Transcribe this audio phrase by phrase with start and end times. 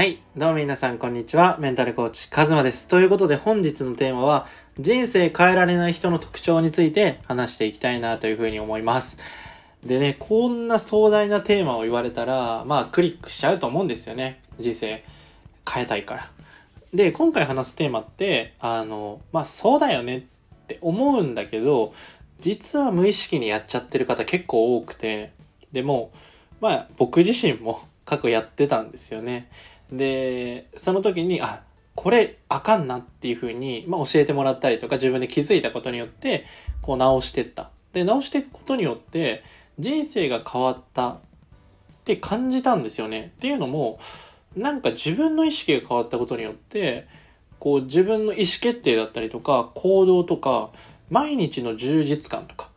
[0.00, 0.22] はい。
[0.34, 1.58] どうも皆さん、こんにちは。
[1.60, 2.88] メンタルコーチ、カズマです。
[2.88, 4.46] ということで、本日のテーマは、
[4.78, 9.18] 人生変えられない人の特徴について話していきたいなというふうに思います。
[9.84, 14.40] でね、こんな壮大なテーマを言われたら、まあ、クリックしちゃうと思うんですよね。
[14.58, 15.04] 人生
[15.70, 16.30] 変えたいから。
[16.94, 20.22] で、今回話すテーマって、あの、まあ、そうだよねっ
[20.66, 21.92] て思うんだけど、
[22.40, 25.32] 実は無意識にやっちゃってる方結構多くて、
[25.72, 26.10] でも、
[26.62, 29.50] まあ、僕自身も過去やってたんですよね。
[29.92, 31.62] で、その時に、あ、
[31.94, 36.44] これあかんなっていうふうに、まあ、教えてもらったりとか自分で気づいたことによって、
[36.82, 37.70] こう直してった。
[37.92, 39.42] で、直していくことによって、
[39.78, 41.18] 人生が変わったっ
[42.04, 43.32] て感じたんですよね。
[43.36, 43.98] っていうのも、
[44.56, 47.06] なんか自分の意識が変わったことによって、
[47.58, 50.70] こう自分の意思決定だったりとか、行動とか、
[51.10, 52.70] 毎日の充実感とか、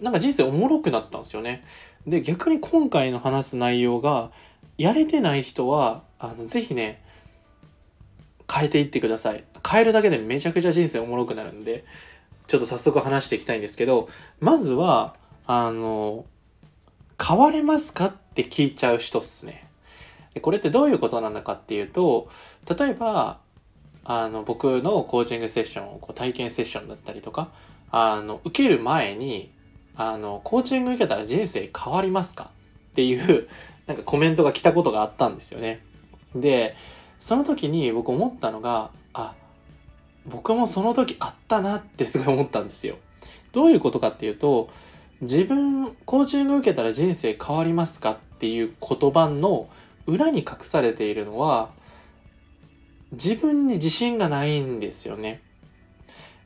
[0.00, 1.64] なんか人生おもろくなったんですよね。
[2.06, 4.30] で、逆に今回の話す内容が、
[4.78, 7.02] やれてない人は、あの、ぜひね、
[8.52, 9.44] 変えていってください。
[9.68, 11.84] 変えるだけでめちゃくちゃ人生おもろくなるんで、
[12.46, 16.26] ちょっと早速話していきたいんですけど、まずは、あの、
[17.20, 19.66] 変われますかって聞いちゃう人っすね。
[20.42, 22.28] これってどういうことなのかっていうと、
[22.78, 23.38] 例えば、
[24.04, 27.50] あの、僕のコーチングセッション、こう体験セッションだったりとか、
[27.90, 29.52] あの、受ける前に、
[29.96, 32.50] あの、コーチング受けたら人生変わりますか
[32.90, 33.48] っていう、
[33.86, 35.84] なんかコメントが来たことがあったんですよね。
[36.34, 36.74] で、
[37.18, 39.34] その時に僕思ったのが、あ、
[40.26, 42.96] 僕もその時あったなってすごい思ったんですよ。
[43.52, 44.70] どういうことかっていうと、
[45.20, 49.68] 自分、コーチング受けたら人生変わりますかっていう言葉の
[50.06, 51.70] 裏に隠されているのは、
[53.12, 55.42] 自分に自信がないんですよね。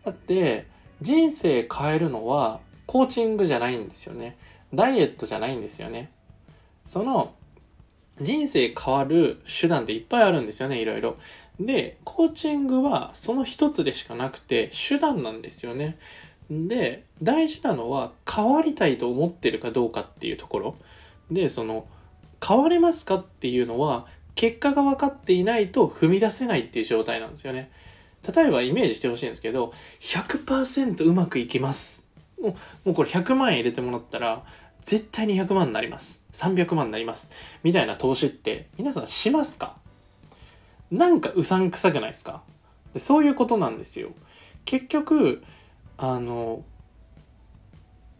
[0.05, 0.67] だって、
[1.01, 4.37] 人生変えるのはコーチングじゃないんですよね。
[4.73, 6.11] ダイエットじゃないんですよね。
[6.85, 7.35] その、
[8.21, 11.17] 人生変わる手段っていっぱいあるんですよね、いろいろ。
[11.59, 15.99] で、コーチングはその一つでしかなくて手段なんですよね。
[16.51, 20.77] で、大事なのは変わりたいと思ってるかどうかっていうところ。
[21.31, 21.87] で、その、
[22.47, 27.71] 変われますかっていうのは、結果が分かっていないと踏み出せないっていう状態なんですよね。
[28.35, 32.05] 例えばイメージしてほしいんですけど、100%うまくいきます。
[32.41, 32.53] もう、
[32.87, 34.45] もうこれ100万円入れてもらったら、
[34.85, 36.23] 絶対に100万になります。
[36.33, 37.31] 300万になります。
[37.63, 39.77] みたいな投資って皆さんしますか？
[40.91, 42.43] なんかうさんくさくないですか？
[42.93, 44.11] でそういうことなんですよ。
[44.67, 45.43] 結局、
[45.97, 46.63] あの、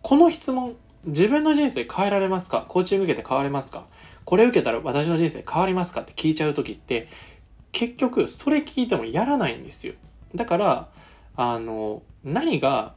[0.03, 2.65] この質問、自分の人生変えられますか？
[2.67, 3.85] コーチング受けて変われますか？
[4.25, 6.01] これ受けたら私の人生変わりますか？
[6.01, 7.09] って聞いちゃう時って、
[7.73, 9.93] 結局それ聞いてもやらないんですよ。
[10.35, 10.89] だから、
[11.37, 12.95] あの、何が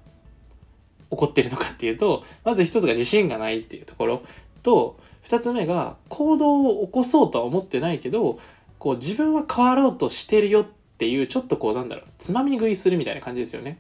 [1.10, 4.24] 起こってるのかっていうと、まず一つが自信がないっていうところ
[4.64, 8.40] と、二つ目が行動を起こそうとは思ってないけど、
[8.80, 10.66] こう自分は変わろうとしてるよっ
[10.98, 13.80] ていう、ちょっとこうなんだろう、つまみ食いするみたいな感じですよね。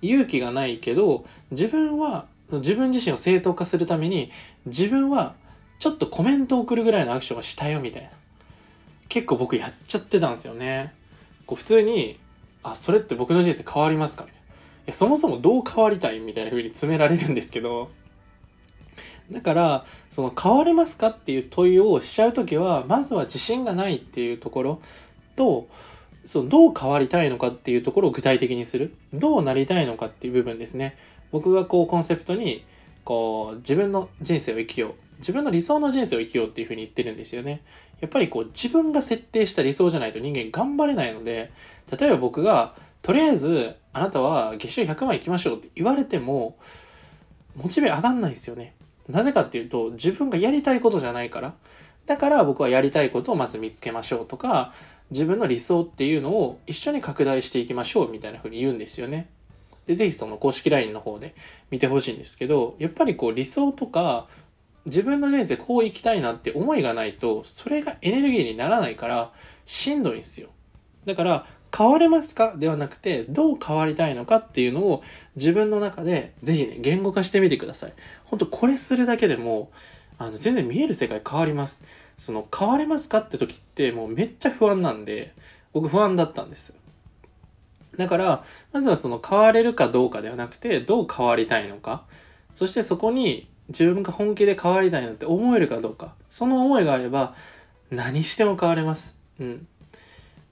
[0.00, 4.30] 勇気がないけど、自分は、自分自身を正当化するために、
[4.66, 5.34] 自分は
[5.78, 8.10] ちょっとコメントを送るぐらいのアクションをしたよみたいな。
[9.08, 10.94] 結構僕やっちゃってたんですよね。
[11.46, 12.18] こう普通に、
[12.62, 14.37] あ、それって僕の人生変わりますかみたいな。
[14.92, 17.90] そもそもどう変わりたいみたいな風に詰められるんですけど
[19.30, 24.80] だからその変われますかっていう問いをしちゃう時はまずは自信がないっていうところ
[25.36, 25.68] と
[26.24, 28.94] そのどう変わりたいのかっていうところを具体的にする。
[29.14, 30.94] どうなりたいのかっていう部分ですね。
[31.30, 32.66] 僕がこうコンセプトに
[33.04, 35.07] こう自分の人生を生きよう。
[35.18, 37.62] 自分の理想の人生を生きようっていうふうに言ってるんですよね。
[38.00, 41.50] やっぱりこう自分が設定した理想じゃないと人間頑張れないので
[41.98, 46.56] 例えば僕がとりあえずあなたは月収100万いきましょうって言われても
[47.56, 48.74] モチベ上がんないですよね。
[49.08, 51.54] なぜかっていうと自分がやりたいことじゃないから。
[52.06, 54.72] だから僕はやりたいことをまず見つけましょうとか
[55.10, 59.28] 自分の理想っていうのを一緒に拡大していきましょうみたいな風に言うんですよね。
[59.86, 61.34] でぜひその公式 LINE の方で
[61.70, 64.26] 見てほしいんですけどやっぱりこう理想とか
[64.86, 69.32] 自分の人生こう生きたいなって思いがないとそれがエネルギーにならないから
[69.66, 70.48] しんどいんですよ。
[71.04, 71.46] だから
[71.76, 75.02] 変われますかではなくてどう変わりたいのかっていうのを
[75.36, 77.92] 自分の中でぜひね言語化してみてください。
[78.24, 79.70] 本当これするだけでも
[80.18, 81.84] あの全然見える世界変わります。
[82.16, 85.32] その変われますかって時ってもうめっちゃ不安なんで
[85.72, 86.74] 僕不安だったんです
[87.96, 92.04] だからまずはその変われるかどうかではなくてどう変わりたいのか。
[92.54, 96.14] そしてそこに自分が本気で変わりたいなって思えるかどうか。
[96.30, 97.34] その思いがあれば
[97.90, 99.16] 何しても変われます。
[99.40, 99.66] うん。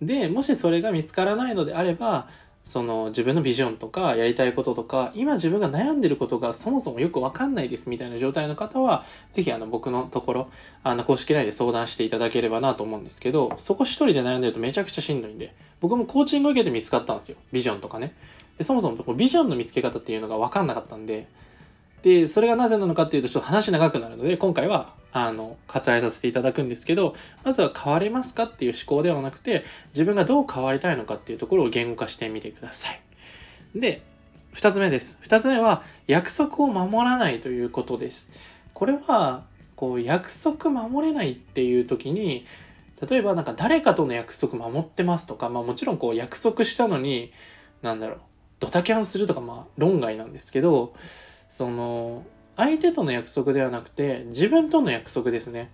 [0.02, 2.28] でもしそれが見つからないのであれば
[2.66, 10.50] その自分のビジョンとかやりたいこととか今自分が悩んでることがそもそもよくわかんないですみたいな状態の方は是非僕のところ
[10.82, 17.36] あの公式 LINE で相談していただければなと思うんですけどそこ一人で悩んでるとめちゃくちゃしんどいんで僕もコーチング受けて見つかったんですよ。
[17.52, 18.14] ビジョンとかね。
[18.60, 21.28] そもそもビジョンの見つけ方っていうのが分かんなかったんで
[22.02, 27.14] でそれがなぜなのかっていうとちょっと話長くなるので今回はあの割愛させていただくんですけど
[27.44, 33.00] まずは変われますかっていう思考ではなくて自分がどう変わりたいのかっていうところを言語化してみてください。
[33.75, 34.02] で
[34.54, 35.19] 2つ目です。
[35.22, 38.31] 2つ目は約束を守らないということです。
[38.72, 39.44] これは
[39.75, 42.46] こう約束守れないっていう時に
[43.08, 47.32] 例えばなんか誰かとの約束守ってますとか、まあもちろんこう約束したのに、
[47.82, 48.19] なんだろう、
[48.60, 50.94] ドタキャンするとかまあ論外なんですけど、
[51.56, 52.23] その、
[52.55, 55.70] 相手との約束ではなくて自分との約束ですね。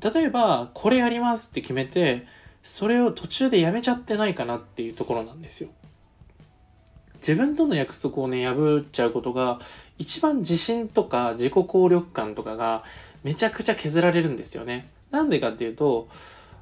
[0.00, 2.24] 例えば、これやりますって決めて、
[2.62, 5.70] それを途中でやめちゃってないかなっていうところなんですよ。
[7.16, 9.58] 自分との約束をね、破っちゃうことが、
[9.98, 12.84] 一番自信とか自己効力感とかが
[13.24, 14.88] めちゃくちゃ削られるんですよね。
[15.10, 16.06] なんでかっていうと、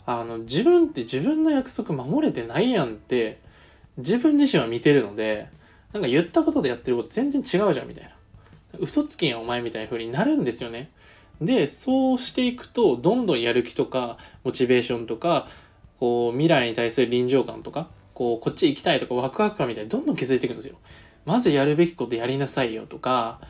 [0.06, 3.38] あの、自分って自分の約束守れてないやんって、
[3.98, 5.50] 自分自身は見てるので、
[5.92, 8.19] なんか言ったことでやってること全然違うじゃんみたいな。
[8.80, 10.90] 嘘つきやお前みたいな風になるんですよね。
[11.40, 15.46] で、そうしていくと、どんどんやる気とか、モチベーションとか、
[15.98, 20.76] こう、未来に対する臨場感とか、こう、こっち行きたいとか、ワクワク感みたいにどんどん気づいていくんですよ。
[21.24, 23.40] まずやるべきことやりなさいよとか、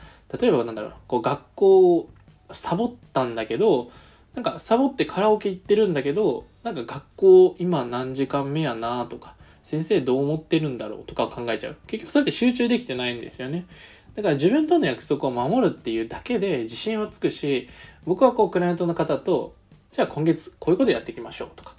[0.40, 2.10] 例えばなんだろう、こう、学校を
[2.52, 3.90] サボったんだけど、
[4.34, 11.76] なんかサボってカラオケ行ってるんだけど、なんか学校今何時間目やなとか、先生どう思ってるんだろうとか考えちゃう。
[11.86, 13.66] 結局それって集中できてないんですよね。
[14.14, 17.68] だから自分との約束を守るっていうだけで自信はつくし、
[18.04, 19.54] 僕はこうクライアントの方と、
[19.92, 21.74] じゃあ今月こういうことやっていきましょうとか、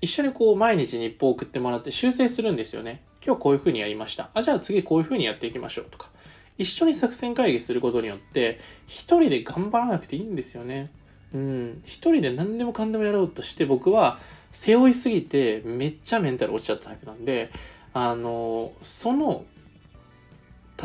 [0.00, 3.02] 一緒にこう毎日日報を送ってもらって修正するんですよね。
[3.24, 4.30] 今日こういうふうにやりました。
[4.34, 6.10] あ、じゃあ次こういうふうにやっていきましょうとか。
[6.56, 10.90] 一緒に作戦会議することによって、一人で頑張らなくていいんですよね。
[11.34, 11.82] うん。
[11.84, 14.20] 一人で何でもかんでもやろうとして僕は
[14.52, 17.50] 背負いすぎてめっちゃメンタル落ちちゃったタイプなんで、
[17.92, 19.44] あの、その、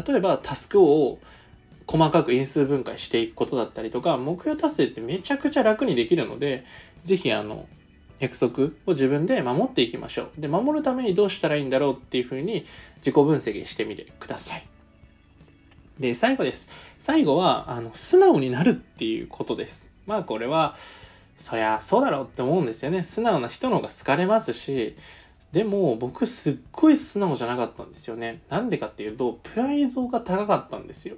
[0.05, 1.19] 例えばタスクを
[1.87, 6.65] 細かく因数分解していくことだったりとか、目標達成ってめちゃくちゃ楽にできるので、
[7.01, 7.67] ぜひあの、
[8.19, 10.41] 約束を自分で守っていきましょう。
[10.41, 12.65] で、守るためにどうしたらいいんだろうっていうふうに
[12.97, 14.67] 自己分析してみてください。
[15.99, 16.69] で、最後です。
[16.97, 19.89] 最後は、あの、素直になるっていうことです。
[20.05, 20.75] まあこれは、
[21.37, 23.03] そりゃそうだろうって思うんですよね。
[23.03, 24.95] 素直な人の方が好かれますし、
[25.51, 28.41] でも僕すっごい素直じゃなかったんですよね。
[28.49, 31.15] なんでかっていうと、プライドが高かったんですよ。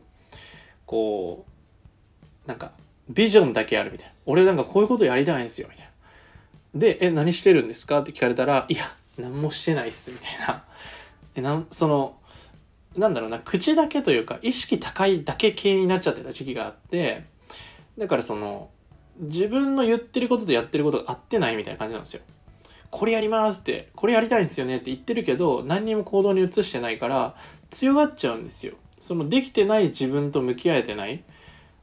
[0.85, 1.45] こ
[2.45, 2.71] う、なんか、
[3.09, 4.13] ビジョンだけあるみたいな。
[4.25, 5.91] 俺なんかこういうことやりたいんですよ、みたいな。
[6.79, 7.99] で、え、何してるんですか？
[7.99, 8.83] って聞かれたら、いや、
[9.17, 10.63] 何もしてないっす、みたいな。
[11.35, 12.17] え、なん、その、
[12.95, 17.25] なんだろうな、口だけというか、意識高いだけ系になっちゃってた時期があって、
[17.97, 18.69] だからその、
[19.17, 22.21] 自分の言ってることとやってることが合ってないみたいな感じなんですよ。
[22.91, 27.35] これやりますって、これやりたいんですよねって言ってるけど、何にも行動に移してないから、
[27.69, 28.73] 強がっちゃうんですよ。
[28.99, 31.23] そのできてない自分と向き合えてない。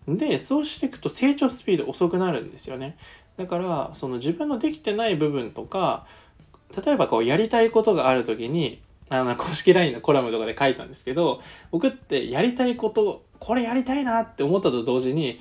[0.07, 2.97] で、そうしていくと成長スピード遅くなるんですよね。
[3.37, 6.07] だから、その自分のできてない部分とか、
[6.85, 11.41] 例えばこうやりたいことがある時に、あの、公式 LINE のコラムとかで書いたんですけど、
[11.71, 15.39] 僕ってやりたいこと、これやりたいなって思ったと同時に、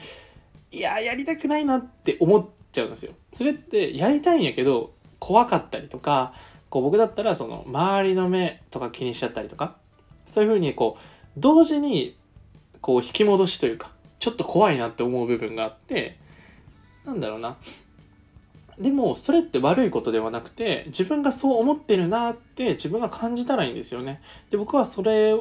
[0.71, 3.13] いや、やりたくないなって思っちゃうんですよ。
[3.33, 6.33] それってやりたいんやけど、怖かったりとか、
[6.69, 9.75] こう僕だったらその周りの目とか気にしちゃったりとか、
[10.25, 12.15] そういうふうにこう、同時に
[12.81, 16.17] こう引き戻しというか、ちょっと怖いなって思う部分があって、
[17.05, 17.57] なんだろうな。
[18.79, 24.21] でもそれって悪いことではなくて自分がそう思ってるなって自分が感じたらいいんですよね。
[24.51, 25.35] で僕はそれ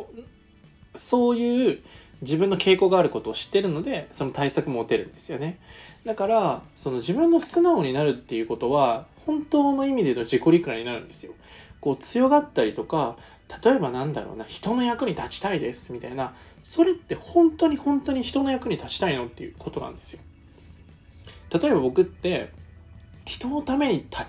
[0.95, 1.83] そういう
[2.23, 5.59] 自分の傾向があることを知ってるのでその対策も打てるんですよね。
[6.07, 11.35] だからその自分の素直になるっていうことは本当の意味での自己理解になるんですよ。
[11.81, 13.17] こう強がったりとか
[13.63, 20.21] 例えばなんだろうな人の役に立ちたいですみたいなそれって本当に本当に人の役に立ちたいのっていうことなんですよ。
[21.53, 22.51] 例えば僕って
[23.25, 24.27] 人のためにた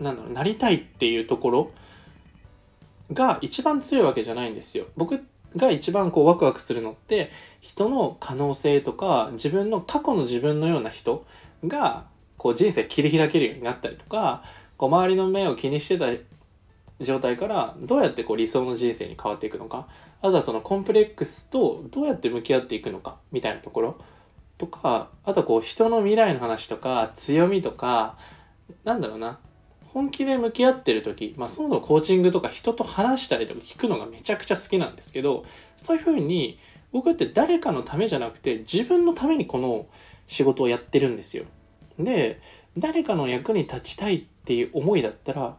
[0.00, 1.70] なんだろうなりたいっていうところ
[3.12, 4.86] が一番強いわけじゃないんですよ。
[4.96, 5.24] 僕
[5.56, 11.26] が一番こうワクワクするのって人の可能性とか自分の過去の自分のような人
[11.64, 12.06] が
[12.44, 14.42] こう人生切り開けるようになったりとか
[14.76, 16.08] こう周りの目を気にしてた
[17.02, 19.88] 状態からどうやってこう理想の人生に変わっていくのか
[20.20, 23.96] あとはそのコンプレックスとどうやって向き合っていくのかみたいなところ
[24.58, 28.18] とかあとこう人の未来の話とか強みとか
[28.84, 29.38] なんだろうな
[29.94, 35.46] 本気で向き合ってる時、まあ、そもそもコーチングとか人と話したりとか聞くのがめちゃくちゃ好きなんですけど
[35.76, 36.58] そういうふうに
[36.92, 39.86] 僕って誰かのためじゃなくて自分のためにこの
[40.26, 41.46] 仕事をやってるんですよ。
[41.98, 42.40] で
[42.76, 45.56] 誰かの役に立ちたいっていう思いだったら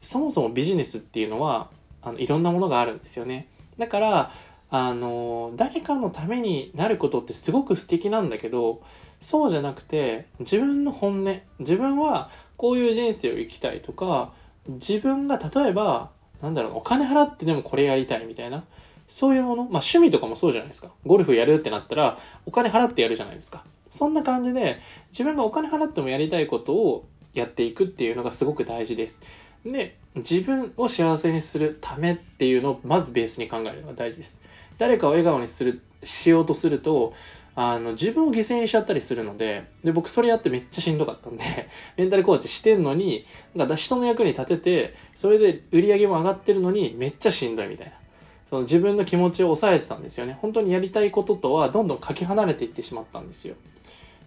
[0.00, 1.68] そもそもビジネスっていうのは
[2.02, 3.48] あのいろんなものがあるんですよね。
[3.78, 4.32] だから
[4.70, 8.82] あの誰かのためになることってすごく素敵なんだけど
[9.20, 14.32] そうじゃなくて自分の本音自分はこういう人生を生きたいとか
[14.68, 16.10] 自分が例えば
[16.42, 18.64] なんだろうお金払ってでもこれやりたいみたいな
[19.06, 23.64] そういうものまあ趣味とかもそうじゃないですかゴルフやるってなったらお金払ってやるじゃないですか
[23.94, 24.80] そんな感じで
[25.12, 29.20] 自分がお金払ってもやりたいことをやっていくっていうのがすごく大事です
[29.64, 34.42] で自分を幸せにするためっていうのをまずベースに考えるのが大事です
[34.78, 37.14] 誰かを笑顔にするしようとすると
[37.56, 41.44] あの、自分を犠牲にしちゃったりするので、で、僕それやってめっちゃしんどかったんで、
[41.96, 43.24] メンタルコーチしてんのに、
[43.54, 47.92] なんか人の役に立てて、それで売り上げも上がってるのに、めっちゃしんどいみたいな。
[48.50, 50.36] その自分の気持ちを抑えてたんですよね。
[50.40, 53.54] 本当にやりたいこととはどんどんかけ離れていってしまったんですよ。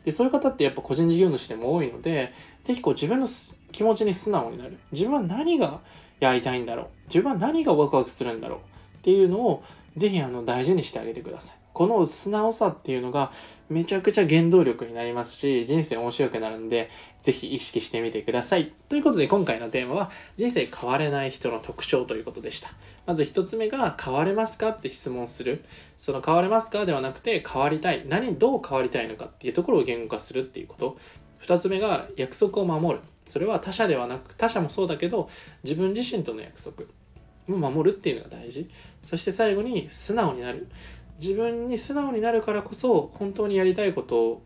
[0.05, 3.27] で、そういう方ってやっぱ個人事業主でも多いので、ぜひこう自分の
[3.71, 4.77] 気持ちに素直になる。
[4.91, 5.79] 自分は何が
[6.19, 6.87] やりたいんだろう。
[7.07, 8.59] 自分は何がワクワクするんだろう。
[8.59, 8.61] っ
[9.01, 9.63] ていうのを、
[9.95, 11.57] ぜひあの大事にしてあげてください。
[11.73, 13.31] この素直さっていうのが
[13.69, 16.89] めちゃくちゃ原動力になりますし、人生面白くなるんで、
[17.21, 18.71] ぜひ意識してみてください。
[18.87, 22.69] ということで今回のテーマは、人生変われない人の特徴ということでした。
[23.05, 25.65] まず一つ目が、変われますかって質問する。
[25.97, 28.05] その変われますかではなくて、変わりたい。
[28.07, 30.97] 何、どう変わりたいのかっていうところを言語化するっていうこと。
[31.39, 33.03] 二つ目が、約束を守る。
[33.25, 35.29] それは他者ではなく、他者もそうだけど、
[35.63, 36.83] 自分自身との約束
[37.49, 38.69] を守るっていうのが大事。
[39.03, 40.67] そして最後に、素直になる。
[41.19, 44.41] 自分に素直になるからこそ本当にやりたいこと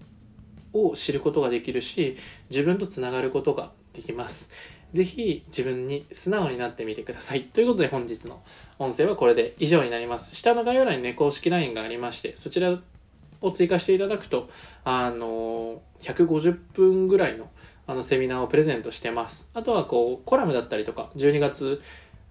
[0.74, 2.16] を知ることができるし
[2.50, 4.50] 自分とつながることができます。
[4.94, 7.44] ぜひ自分に素直になってみてください。
[7.44, 8.42] ということで本日の
[8.78, 10.36] 音声はこれで以上になります。
[10.36, 12.78] 下の概要欄にね、公式 LINE がありまして、そちら
[13.42, 14.50] を追加していただくと、
[14.84, 17.50] あの、150分ぐらいの
[17.88, 19.50] あのセミナーをプレゼントしてます。
[19.54, 21.82] あとはこう、コラムだったりとか、12月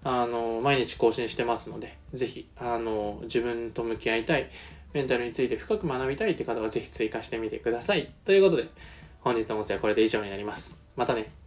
[0.03, 4.49] あの、毎日更新してますので、ぜひ、あの、自分と向き合いたい、
[4.93, 8.11] メンタルについて深く学びたいって方はぜひ追加してみてください。
[8.25, 8.67] ということで、
[9.21, 10.77] 本日の音声はこれで以上になります。
[10.95, 11.40] またね。